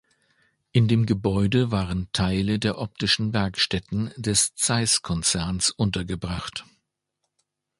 [0.71, 6.65] In dem Gebäude waren Teile der optischen Werkstätten des Zeiss-Konzerns untergebracht.